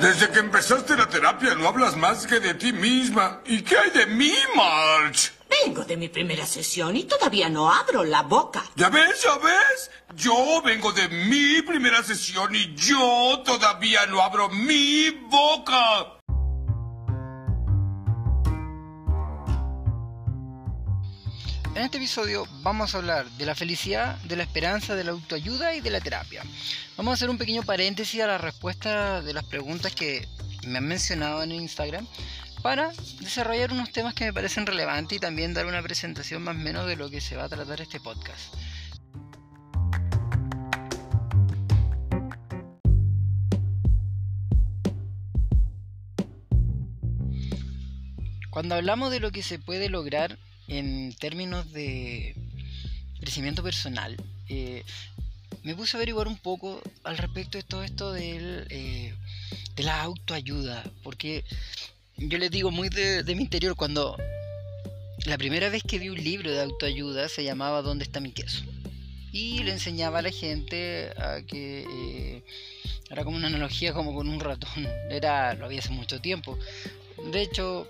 [0.00, 3.40] Desde que empezaste la terapia no hablas más que de ti misma.
[3.46, 5.32] ¿Y qué hay de mí, March?
[5.48, 8.64] Vengo de mi primera sesión y todavía no abro la boca.
[8.76, 9.90] ¿Ya ves, ya ves?
[10.16, 16.13] Yo vengo de mi primera sesión y yo todavía no abro mi boca.
[21.74, 25.74] En este episodio vamos a hablar de la felicidad, de la esperanza, de la autoayuda
[25.74, 26.44] y de la terapia.
[26.96, 30.28] Vamos a hacer un pequeño paréntesis a la respuesta de las preguntas que
[30.68, 32.06] me han mencionado en Instagram
[32.62, 36.60] para desarrollar unos temas que me parecen relevantes y también dar una presentación más o
[36.60, 38.54] menos de lo que se va a tratar este podcast.
[48.50, 52.34] Cuando hablamos de lo que se puede lograr en términos de
[53.20, 54.16] crecimiento personal,
[54.48, 54.84] eh,
[55.62, 59.14] me puse a averiguar un poco al respecto de todo esto del, eh,
[59.76, 61.44] de la autoayuda, porque
[62.16, 64.16] yo les digo muy de, mi interior cuando
[65.24, 68.62] la primera vez que vi un libro de autoayuda se llamaba ¿Dónde está mi queso?
[69.32, 72.44] Y le enseñaba a la gente a que eh,
[73.10, 76.58] era como una analogía como con un ratón, era lo había hace mucho tiempo.
[77.32, 77.88] De hecho,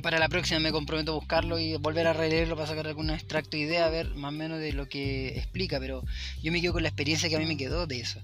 [0.00, 3.56] para la próxima me comprometo a buscarlo y volver a releerlo para sacar algún extracto
[3.56, 6.02] de idea, a ver más o menos de lo que explica, pero
[6.42, 8.20] yo me quedo con la experiencia que a mí me quedó de eso.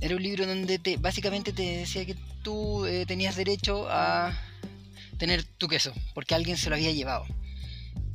[0.00, 4.36] Era un libro donde te, básicamente te decía que tú eh, tenías derecho a
[5.16, 7.24] tener tu queso, porque alguien se lo había llevado.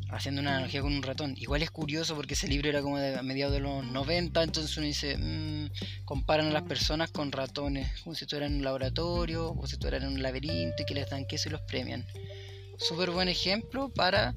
[0.09, 1.36] Haciendo una analogía con un ratón.
[1.38, 4.77] Igual es curioso porque ese libro era como de a mediados de los 90, entonces
[4.77, 5.69] uno dice, mmm,
[6.05, 10.03] comparan a las personas con ratones, como si estuvieran en un laboratorio o si estuvieran
[10.03, 12.05] en un laberinto y que les dan queso y los premian
[12.77, 14.36] súper buen ejemplo para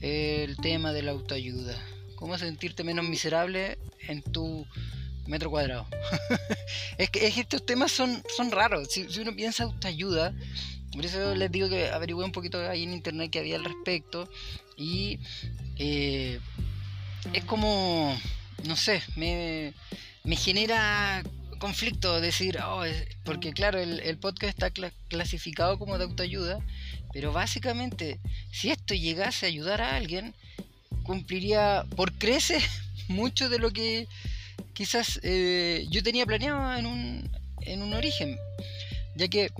[0.00, 1.74] el tema de la autoayuda.
[2.16, 4.66] Cómo sentirte menos miserable en tu
[5.26, 5.86] metro cuadrado.
[6.98, 8.88] es, que, estos temas son, son raros.
[8.90, 10.34] Si, uno piensa autoayuda,
[10.94, 14.28] por eso les digo que averigüé un poquito ahí en internet que había al respecto.
[14.76, 15.18] Y
[15.78, 16.38] eh,
[17.32, 18.16] es como,
[18.64, 19.72] no sé, me,
[20.22, 21.22] me genera
[21.58, 22.84] conflicto decir, oh,
[23.24, 26.58] porque claro, el, podcast está clasificado como de autoayuda,
[27.12, 28.20] pero básicamente,
[28.52, 30.34] si esto llegase a ayudar a alguien,
[31.04, 32.58] cumpliría por crece
[33.08, 34.08] mucho de lo que
[34.74, 37.30] quizás eh, yo tenía planeado en un,
[37.62, 38.36] en un origen.
[39.16, 39.50] Ya que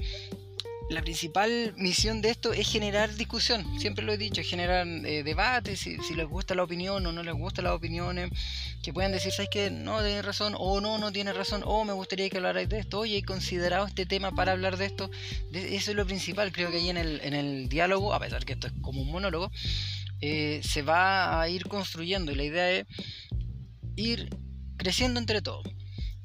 [0.91, 5.81] la principal misión de esto es generar discusión, siempre lo he dicho, generar eh, debates,
[5.81, 8.31] si, les gusta la opinión o no les gusta las opiniones,
[8.83, 11.95] que puedan decir, ¿sabes que No, tiene razón, o no, no tiene razón, o me
[11.95, 15.11] gustaría que hablarais de esto, oye, he considerado este tema para hablar de esto,
[15.53, 18.53] eso es lo principal, creo que ahí en el, en el diálogo, a pesar que
[18.53, 19.51] esto es como un monólogo,
[20.21, 22.87] eh, se va a ir construyendo y la idea es
[23.97, 24.28] ir
[24.77, 25.66] creciendo entre todos.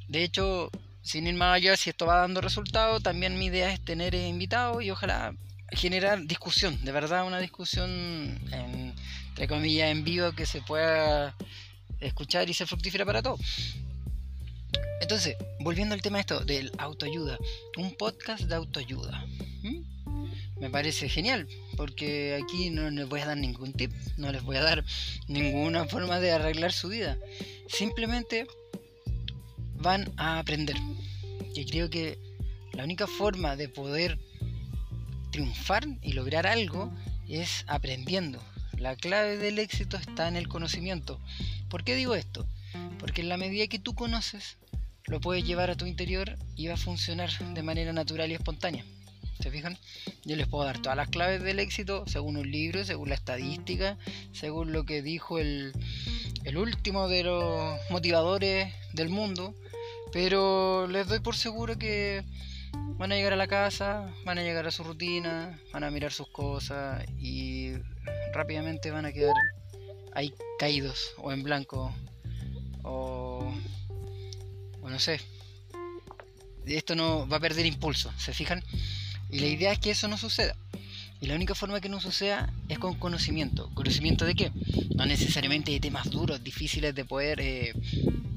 [0.07, 3.83] De hecho, sin ir más allá, si esto va dando resultado, también mi idea es
[3.83, 5.33] tener invitados y ojalá
[5.71, 11.35] generar discusión, de verdad una discusión, entre comillas, en vivo que se pueda
[11.99, 13.39] escuchar y ser fructífera para todos.
[15.01, 17.37] Entonces, volviendo al tema de esto, del autoayuda,
[17.77, 19.25] un podcast de autoayuda.
[20.59, 24.57] Me parece genial, porque aquí no les voy a dar ningún tip, no les voy
[24.57, 24.83] a dar
[25.27, 27.17] ninguna forma de arreglar su vida.
[27.69, 28.45] Simplemente
[29.79, 30.75] van a aprender.
[31.55, 32.17] Y creo que
[32.73, 34.19] la única forma de poder
[35.31, 36.91] triunfar y lograr algo
[37.27, 38.41] es aprendiendo.
[38.77, 41.19] La clave del éxito está en el conocimiento.
[41.69, 42.47] ¿Por qué digo esto?
[42.97, 44.57] Porque en la medida que tú conoces,
[45.05, 48.85] lo puedes llevar a tu interior y va a funcionar de manera natural y espontánea.
[49.41, 49.77] ¿Se fijan?
[50.25, 53.97] Yo les puedo dar todas las claves del éxito según un libro, según la estadística,
[54.33, 55.73] según lo que dijo el,
[56.43, 59.55] el último de los motivadores del mundo,
[60.11, 62.23] pero les doy por seguro que
[62.97, 66.11] van a llegar a la casa, van a llegar a su rutina, van a mirar
[66.11, 67.73] sus cosas y
[68.33, 69.35] rápidamente van a quedar
[70.13, 71.93] ahí caídos o en blanco
[72.83, 73.53] o,
[74.81, 75.21] o no sé.
[76.65, 78.63] Esto no va a perder impulso, ¿se fijan?
[79.29, 80.55] Y la idea es que eso no suceda.
[81.21, 83.69] Y la única forma que no suceda es con conocimiento.
[83.73, 84.51] ¿Conocimiento de qué?
[84.95, 87.73] No necesariamente de temas duros, difíciles de poder eh,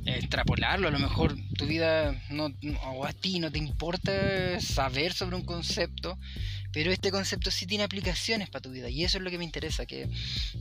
[0.04, 0.88] extrapolarlo.
[0.88, 2.50] A lo mejor tu vida no,
[2.84, 6.18] o a ti no te importa saber sobre un concepto,
[6.72, 8.88] pero este concepto sí tiene aplicaciones para tu vida.
[8.88, 10.08] Y eso es lo que me interesa, que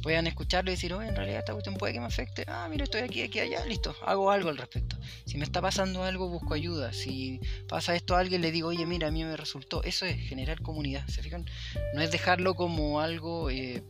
[0.01, 2.43] puedan escucharlo y decir, oye, en realidad esta cuestión puede que me afecte.
[2.47, 4.97] Ah, mira, estoy aquí, aquí, allá, listo, hago algo al respecto.
[5.25, 6.93] Si me está pasando algo, busco ayuda.
[6.93, 9.83] Si pasa esto a alguien, le digo, oye, mira, a mí me resultó.
[9.83, 11.45] Eso es generar comunidad, ¿se fijan?
[11.93, 13.49] No es dejarlo como algo...
[13.49, 13.83] Eh,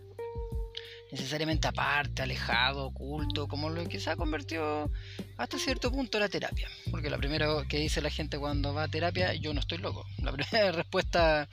[1.11, 4.89] necesariamente aparte, alejado, oculto, como lo que se ha convertido
[5.37, 6.69] hasta cierto punto la terapia.
[6.89, 10.05] Porque la primera que dice la gente cuando va a terapia, yo no estoy loco.
[10.21, 11.49] La primera respuesta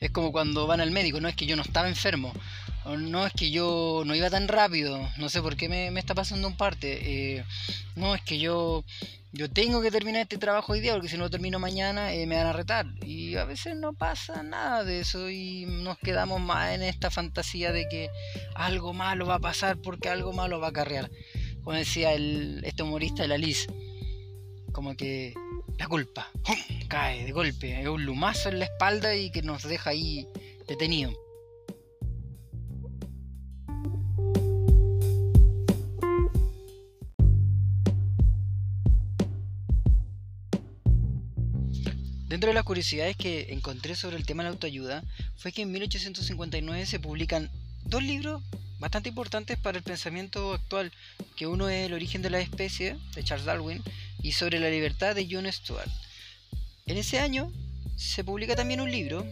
[0.00, 2.32] es como cuando van al médico, no es que yo no estaba enfermo,
[2.98, 6.46] no es que yo no iba tan rápido, no sé por qué me, está pasando
[6.46, 7.44] un parte, eh,
[7.96, 8.84] no es que yo
[9.34, 12.36] yo tengo que terminar este trabajo hoy día porque si no termino mañana eh, me
[12.36, 12.86] van a retar.
[13.04, 17.72] Y a veces no pasa nada de eso y nos quedamos más en esta fantasía
[17.72, 18.10] de que
[18.54, 21.10] algo malo va a pasar porque algo malo va a acarrear.
[21.64, 23.66] Como decía el, este humorista, la Liz,
[24.70, 25.34] como que
[25.78, 26.30] la culpa
[26.88, 30.28] cae de golpe, es un lumazo en la espalda y que nos deja ahí
[30.68, 31.23] detenido.
[42.34, 45.04] Dentro de las curiosidades que encontré sobre el tema de la autoayuda
[45.36, 47.48] fue que en 1859 se publican
[47.84, 48.42] dos libros
[48.80, 50.90] bastante importantes para el pensamiento actual,
[51.36, 53.80] que uno es El origen de la especie de Charles Darwin
[54.20, 55.88] y sobre la libertad de John Stuart.
[56.86, 57.52] En ese año
[57.94, 59.24] se publica también un libro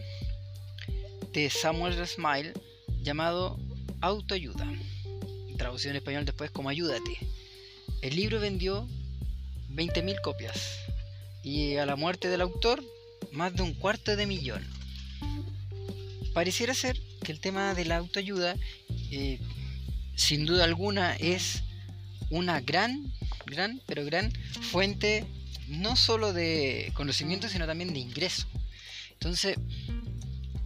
[1.33, 2.53] de Samuel Smile
[3.01, 3.59] llamado
[3.99, 4.65] Autoayuda,
[5.57, 7.17] traducido en español después como Ayúdate.
[8.01, 8.87] El libro vendió
[9.73, 10.77] 20.000 copias
[11.43, 12.81] y a la muerte del autor
[13.33, 14.63] más de un cuarto de millón.
[16.33, 18.55] Pareciera ser que el tema de la autoayuda,
[19.11, 19.39] eh,
[20.15, 21.63] sin duda alguna, es
[22.29, 23.11] una gran,
[23.45, 24.31] gran, pero gran
[24.61, 25.25] fuente
[25.67, 28.47] no solo de conocimiento, sino también de ingreso.
[29.11, 29.57] Entonces,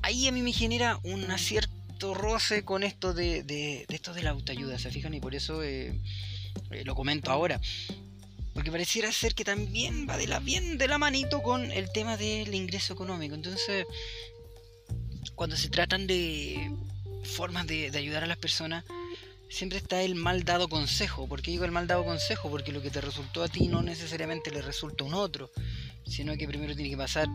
[0.01, 4.79] ahí a mí me genera un cierto roce con esto de, esto de la autoayuda,
[4.79, 5.13] ¿se fijan?
[5.13, 5.99] Y por eso eh,
[6.71, 7.59] eh, lo comento ahora.
[8.57, 12.17] Porque pareciera ser que también va de la, bien de la manito con el tema
[12.17, 13.35] del ingreso económico.
[13.35, 13.85] Entonces,
[15.35, 16.71] cuando se tratan de
[17.23, 18.83] formas de, ayudar a las personas,
[19.47, 21.27] siempre está el mal dado consejo.
[21.27, 22.49] ¿Por qué digo el mal dado consejo?
[22.49, 25.51] Porque lo que te resultó a ti no necesariamente le resulta a un otro,
[26.07, 27.27] sino que primero tiene que pasar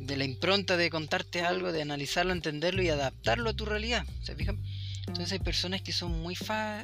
[0.00, 4.04] de la impronta de contarte algo, de analizarlo, entenderlo y adaptarlo a tu realidad.
[4.24, 4.60] ¿Se fijan?
[5.06, 6.36] Entonces hay personas que son muy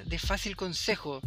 [0.05, 1.21] de fácil consejo,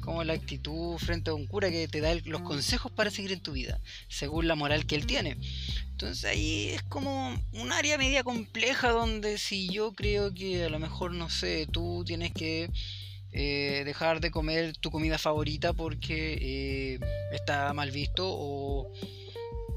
[0.00, 3.40] como la actitud frente a un cura que te da los consejos para seguir en
[3.40, 5.36] tu vida, según la moral que él tiene.
[5.90, 10.78] Entonces ahí es como un área media compleja donde si yo creo que a lo
[10.78, 12.70] mejor, no sé, tú tienes que
[13.32, 17.00] eh, dejar de comer tu comida favorita porque eh,
[17.32, 18.90] está mal visto o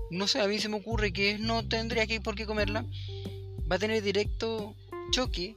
[0.09, 2.85] no sé, a mí se me ocurre que no tendría que ir por qué comerla,
[3.69, 4.75] va a tener directo
[5.11, 5.55] choque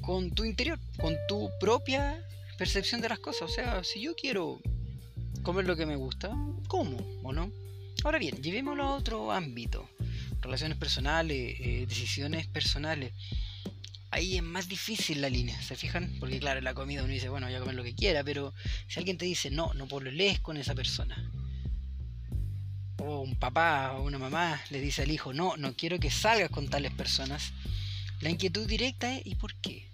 [0.00, 2.22] con tu interior, con tu propia
[2.60, 3.42] percepción de las cosas.
[3.42, 4.60] O sea, si yo quiero
[5.42, 6.28] comer lo que me gusta,
[6.68, 6.98] ¿cómo?
[7.22, 7.50] ¿O no?
[8.04, 9.88] Ahora bien, llevémoslo a otro ámbito.
[10.42, 13.14] Relaciones personales, eh, decisiones personales.
[14.10, 16.14] Ahí es más difícil la línea, ¿se fijan?
[16.20, 18.52] Porque claro, en la comida uno dice, bueno, voy a comer lo que quiera, pero
[18.88, 21.16] si alguien te dice, no, no lees con esa persona.
[22.98, 26.50] O un papá o una mamá le dice al hijo, no, no quiero que salgas
[26.50, 27.54] con tales personas.
[28.20, 29.89] La inquietud directa es, ¿y por qué?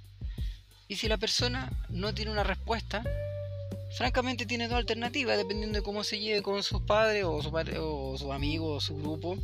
[0.88, 3.02] Y si la persona no tiene una respuesta,
[3.96, 7.78] francamente tiene dos alternativas, dependiendo de cómo se lleve con sus padres o su, padre,
[7.78, 9.36] o su amigo o su grupo,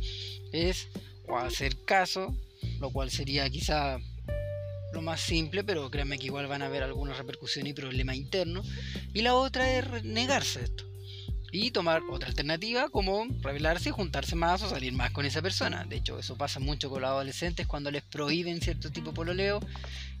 [0.51, 0.87] es
[1.27, 2.35] o hacer caso,
[2.79, 3.97] lo cual sería quizá
[4.93, 8.65] lo más simple, pero créanme que igual van a haber algunas repercusiones y problemas internos.
[9.13, 10.85] Y la otra es negarse esto.
[11.51, 15.83] Y tomar otra alternativa como revelarse y juntarse más o salir más con esa persona.
[15.83, 19.59] De hecho, eso pasa mucho con los adolescentes cuando les prohíben cierto tipo de pololeo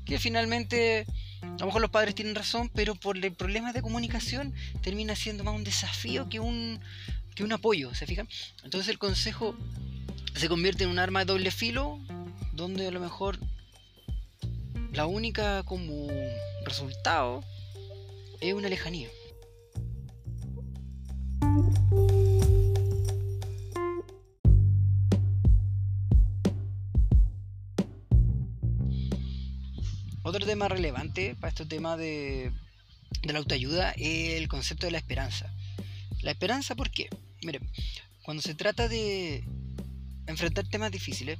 [0.05, 1.05] que finalmente
[1.41, 5.43] a lo mejor los padres tienen razón, pero por el problema de comunicación termina siendo
[5.43, 6.79] más un desafío que un,
[7.35, 8.27] que un apoyo, ¿se fijan?
[8.63, 9.55] Entonces el consejo
[10.35, 11.99] se convierte en un arma de doble filo,
[12.53, 13.39] donde a lo mejor
[14.91, 16.07] la única como
[16.65, 17.43] resultado
[18.41, 19.09] es una lejanía.
[30.33, 32.51] Otro tema relevante para este tema de,
[33.21, 35.53] la autoayuda es el concepto de la esperanza.
[36.23, 37.07] La esperanza, ¿por qué?
[37.43, 37.61] Miren,
[38.23, 39.43] cuando se trata de
[40.25, 41.37] enfrentar temas difíciles,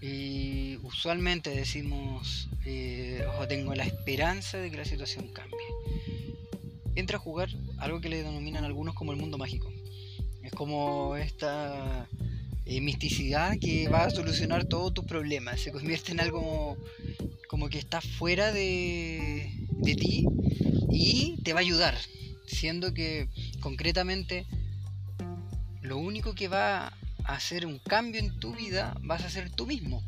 [0.00, 5.66] y usualmente decimos, eh, tengo la esperanza de que la situación cambie.
[6.94, 9.72] Entra a jugar algo que le denominan algunos como el mundo mágico.
[10.44, 12.06] Es como esta
[12.66, 15.60] eh, misticidad que va a solucionar todos tus problemas.
[15.60, 16.78] Se convierte en algo
[17.54, 20.26] como que está fuera de, de ti
[20.90, 21.96] y te va a ayudar,
[22.48, 23.28] siendo que
[23.60, 24.44] concretamente
[25.80, 26.92] lo único que va a
[27.22, 30.02] hacer un cambio en tu vida vas a ser tú mismo,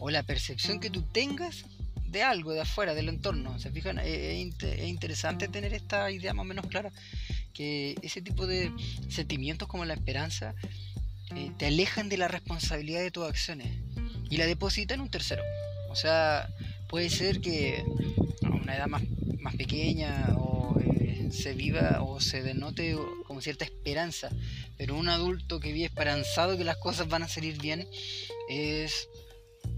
[0.00, 1.66] o la percepción que tú tengas
[2.04, 3.56] de algo de afuera, del entorno.
[3.60, 4.00] ¿Se fijan?
[4.00, 4.36] Es,
[4.82, 6.90] interesante tener esta idea más o menos clara,
[7.54, 8.72] que ese tipo de
[9.08, 10.52] sentimientos como la esperanza
[11.36, 13.68] eh, te alejan de la responsabilidad de tus acciones
[14.28, 15.44] y la depositan en un tercero.
[15.88, 16.48] O sea,
[16.88, 17.84] puede ser que
[18.42, 19.02] a una edad más,
[19.40, 24.30] más pequeña o eh, se viva o se denote como cierta esperanza,
[24.76, 27.86] pero un adulto que vive esperanzado que las cosas van a salir bien
[28.48, 29.08] es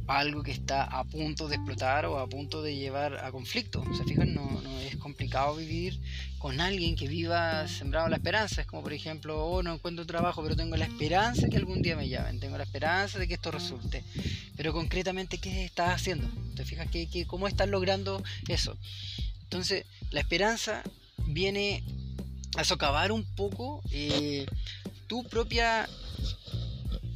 [0.07, 3.85] algo que está a punto de explotar o a punto de llevar a conflicto.
[3.97, 4.35] ¿Se fijan?
[4.35, 6.01] No, no, es complicado vivir
[6.41, 8.63] con alguien que viva sembrado la esperanza.
[8.63, 11.97] Es como, por ejemplo, oh, no encuentro trabajo, pero tengo la esperanza que algún día
[11.97, 12.41] me llamen.
[12.41, 14.03] Tengo la esperanza de que esto resulte.
[14.57, 16.27] Pero concretamente, ¿qué estás haciendo?
[16.57, 16.89] ¿Te fijas?
[16.91, 18.75] ¿Qué, qué, ¿Cómo estás logrando eso?
[19.43, 20.83] Entonces, la esperanza
[21.27, 21.85] viene
[22.57, 24.47] a socavar un poco eh,
[25.09, 25.87] tu propia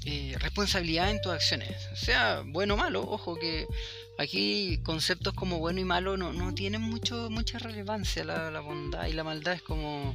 [0.04, 3.00] eh, responsabilidad en tus acciones, sea bueno o malo.
[3.00, 3.66] Ojo que
[4.18, 8.25] aquí conceptos como bueno y malo no, no tienen mucho, mucha relevancia.
[8.25, 10.14] La, la, bondad y la maldad es como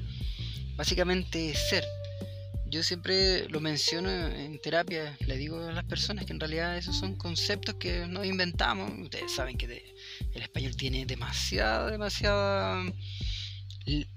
[0.76, 1.84] básicamente ser.
[2.68, 6.96] Yo siempre lo menciono en terapia, le digo a las personas que en realidad esos
[6.96, 8.92] son conceptos que no inventamos.
[9.00, 9.66] Ustedes saben que
[10.34, 12.84] el español tiene demasiada, demasiada,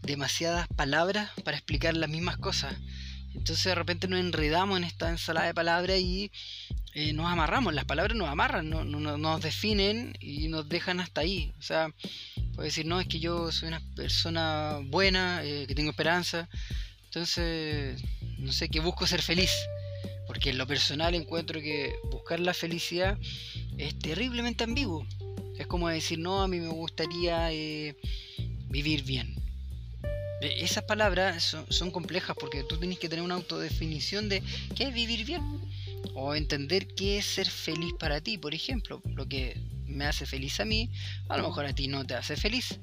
[0.02, 2.74] demasiadas palabras para explicar las mismas cosas.
[3.34, 6.30] Entonces de repente nos enredamos en esta ensalada de palabras y
[6.94, 7.74] eh, nos amarramos.
[7.74, 11.52] Las palabras nos amarran, no, nos definen y nos dejan hasta ahí.
[11.58, 11.90] O sea,
[12.54, 16.48] puede decir, no, es que yo soy una persona buena, eh, que tengo esperanza.
[17.06, 18.02] Entonces,
[18.38, 19.52] no sé, que busco ser feliz.
[20.26, 23.18] Porque en lo personal encuentro que buscar la felicidad
[23.78, 25.06] es terriblemente ambiguo.
[25.58, 27.96] Es como decir, no, a mí me gustaría eh,
[28.68, 29.42] vivir bien
[30.42, 34.42] esas palabras son, complejas porque tú tienes que tener una autodefinición de
[34.74, 35.42] qué es vivir bien
[36.14, 39.02] o entender qué es ser feliz para ti, por ejemplo.
[39.14, 40.90] Lo que me hace feliz a mí,
[41.28, 42.78] a lo mejor a ti no te hace feliz.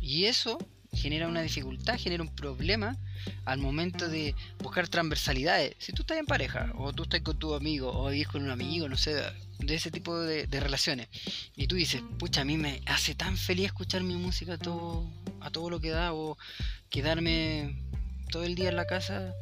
[0.00, 0.58] Y eso
[0.92, 2.96] genera una dificultad, genera un problema
[3.44, 5.76] al momento de buscar transversalidades.
[5.78, 8.50] Si tú estás en pareja, o tú estás con tu amigo, o vives con un
[8.50, 9.14] amigo, no sé,
[9.58, 11.08] de ese tipo de, relaciones,
[11.56, 15.10] y tú dices, pucha, a mí me hace tan feliz escuchar mi música a todo,
[15.40, 16.38] a todo lo que da, o
[16.90, 17.84] quedarme
[18.30, 19.34] todo el día en la casa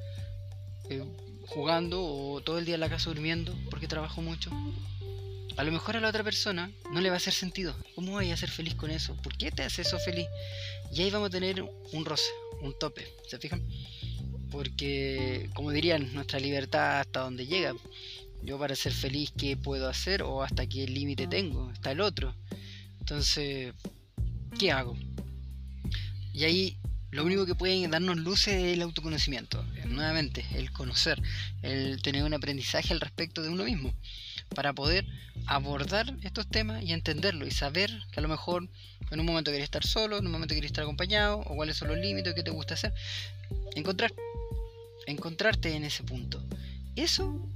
[0.90, 1.04] eh,
[1.46, 4.50] jugando, o todo el día en la casa durmiendo, porque trabajo mucho.
[5.56, 7.74] A lo mejor a la otra persona no le va a hacer sentido.
[7.94, 9.16] ¿Cómo voy a ser feliz con eso?
[9.22, 10.26] ¿Por qué te hace eso feliz?
[10.92, 13.62] Y ahí vamos a tener un roce, un tope, ¿se fijan?
[14.50, 17.74] Porque, como dirían, nuestra libertad hasta donde llega.
[18.42, 20.22] Yo para ser feliz, ¿qué puedo hacer?
[20.22, 21.70] O hasta qué límite tengo.
[21.72, 22.34] Está el otro.
[23.00, 23.72] Entonces,
[24.58, 24.96] ¿qué hago?
[26.32, 26.76] Y ahí
[27.10, 29.64] lo único que puede darnos luces es el autoconocimiento.
[29.86, 31.22] Nuevamente, el conocer,
[31.62, 33.94] el tener un aprendizaje al respecto de uno mismo.
[34.54, 35.06] Para poder
[35.46, 38.68] abordar estos temas y entenderlo y saber que a lo mejor
[39.10, 41.88] en un momento querés estar solo, en un momento querés estar acompañado, o cuáles son
[41.88, 42.92] los límites que te gusta hacer.
[43.74, 44.12] Encontrar,
[45.06, 46.42] encontrarte en ese punto.
[46.96, 47.48] Eso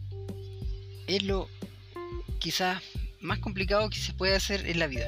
[1.07, 1.49] es lo
[2.39, 2.83] quizás
[3.21, 5.07] más complicado que se puede hacer en la vida.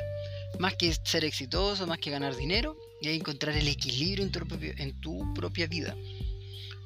[0.58, 5.00] Más que ser exitoso, más que ganar dinero, y encontrar el equilibrio en tu, en
[5.00, 5.96] tu propia vida.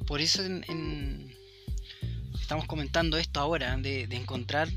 [0.06, 0.42] Por eso
[2.40, 4.68] estamos comentando esto ahora, de, de encontrar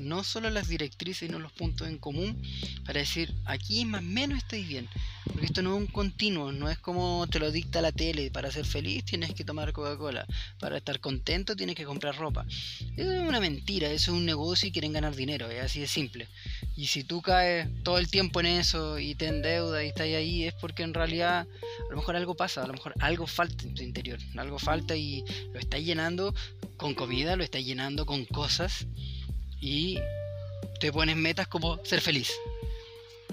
[0.00, 2.40] no solo las directrices, sino los puntos en común
[2.84, 4.88] para decir, aquí más o menos estoy bien.
[5.24, 8.50] Porque esto no es un continuo, no es como te lo dicta la tele, para
[8.50, 10.26] ser feliz tienes que tomar Coca-Cola,
[10.60, 12.46] para estar contento tienes que comprar ropa.
[12.96, 15.88] Eso es una mentira, eso es un negocio y quieren ganar dinero, es así de
[15.88, 16.28] simple.
[16.76, 20.44] Y si tú caes todo el tiempo en eso y te endeudas y estás ahí,
[20.44, 23.74] es porque en realidad a lo mejor algo pasa, a lo mejor algo falta en
[23.74, 26.34] tu interior, algo falta y lo estás llenando
[26.76, 28.86] con comida, lo estás llenando con cosas
[29.60, 29.98] y
[30.80, 32.32] te pones metas como ser feliz.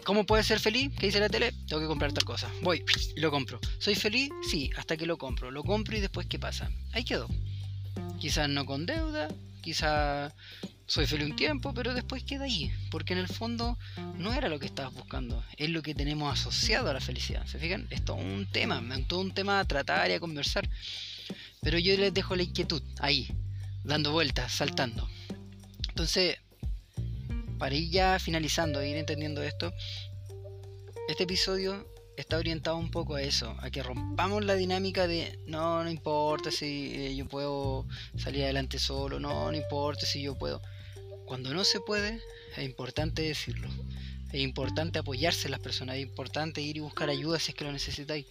[0.03, 0.91] ¿Cómo puedes ser feliz?
[0.97, 1.53] ¿Qué dice la tele?
[1.67, 2.49] Tengo que comprar tal cosa.
[2.61, 2.83] Voy
[3.15, 3.59] y lo compro.
[3.79, 4.29] ¿Soy feliz?
[4.49, 5.51] Sí, hasta que lo compro.
[5.51, 6.71] Lo compro y después ¿qué pasa?
[6.93, 7.27] Ahí quedó.
[8.19, 9.27] Quizás no con deuda,
[9.61, 10.33] quizás
[10.91, 12.69] soy feliz un tiempo, pero después queda ahí.
[12.89, 13.77] Porque en el fondo
[14.17, 17.45] no era lo que estabas buscando, es lo que tenemos asociado a la felicidad.
[17.45, 17.87] ¿Se fijan?
[17.91, 20.69] Es todo un tema, todo un tema a tratar y a conversar.
[21.61, 23.29] Pero yo les dejo la inquietud ahí,
[23.85, 25.07] dando vueltas, saltando.
[25.87, 26.39] Entonces,
[27.57, 29.73] para ir ya finalizando, ir entendiendo esto,
[31.07, 35.85] este episodio está orientado un poco a eso, a que rompamos la dinámica de no,
[35.85, 40.61] no importa si eh, yo puedo salir adelante solo, no, no importa si yo puedo.
[41.31, 42.19] Cuando no se puede,
[42.57, 43.69] es importante decirlo.
[44.33, 47.63] Es importante apoyarse en las personas, es importante ir y buscar ayuda si es que
[47.63, 48.25] lo necesitáis.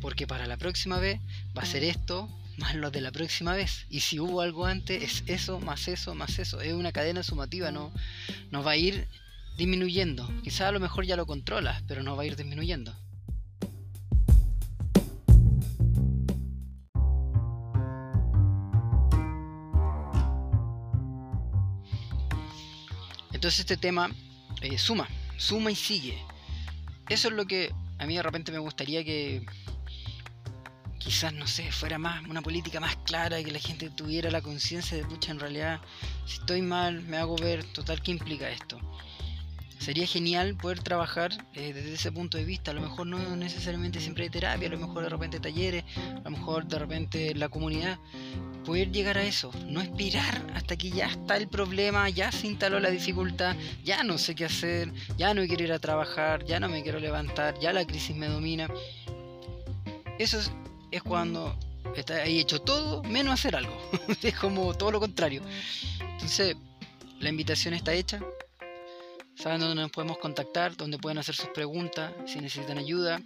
[0.00, 1.18] Porque para la próxima vez
[1.58, 3.84] va a ser esto, más lo de la próxima vez.
[3.90, 6.60] Y si hubo algo antes, es eso, más eso, más eso.
[6.60, 7.92] Es una cadena sumativa, no,
[8.52, 9.08] no va a ir
[9.58, 10.30] disminuyendo.
[10.44, 12.94] Quizás a lo mejor ya lo controlas, pero no va a ir disminuyendo.
[23.40, 24.10] Entonces este tema
[24.60, 26.22] eh, suma, suma y sigue.
[27.08, 29.46] Eso es lo que a mí de repente me gustaría que
[30.98, 34.94] quizás, no sé, fuera más una política más clara, que la gente tuviera la conciencia
[34.94, 35.80] de, pucha, en realidad,
[36.26, 38.78] si estoy mal, me hago ver, total, ¿qué implica esto?
[39.80, 42.70] Sería genial poder trabajar eh, desde ese punto de vista.
[42.70, 46.28] A lo mejor no necesariamente siempre hay terapia, a lo mejor de repente talleres, a
[46.28, 47.98] lo mejor de repente la comunidad,
[48.66, 52.78] poder llegar a eso, no esperar hasta que ya está el problema, ya se instaló
[52.78, 56.68] la dificultad, ya no sé qué hacer, ya no quiero ir a trabajar, ya no
[56.68, 58.68] me quiero levantar, ya la crisis me domina.
[60.18, 60.38] Eso
[60.90, 61.58] es, cuando
[61.96, 63.74] está ahí hecho todo menos hacer algo.
[64.22, 65.40] es como todo lo contrario.
[66.00, 66.54] Entonces,
[67.18, 68.20] la invitación está hecha.
[69.40, 73.22] Saben dónde nos podemos contactar, dónde pueden hacer sus preguntas, si necesitan ayuda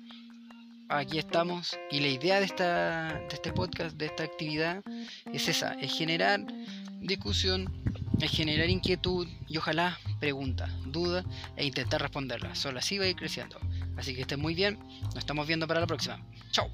[0.89, 4.85] aquí estamos y la idea de, esta, de este podcast, de esta actividad,
[5.33, 6.47] es esa, es generar
[7.01, 7.69] discusión,
[8.21, 11.25] es generar inquietud y ojalá pregunta, duda
[11.57, 12.55] e intentar responderla.
[12.55, 13.59] Solo así va a ir creciendo.
[13.97, 16.21] Así que estén muy bien, nos estamos viendo para la próxima.
[16.53, 16.71] Chao.